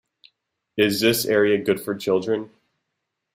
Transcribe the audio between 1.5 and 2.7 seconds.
good for children?